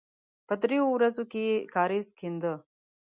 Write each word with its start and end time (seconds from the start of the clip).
په 0.47 0.53
دریو 0.61 0.85
ورځو 0.91 1.23
کې 1.31 1.41
یې 1.49 1.55
کاریز 1.75 2.07
کېنده. 2.17 2.53